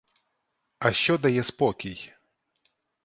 [0.79, 2.13] А що дає спокій?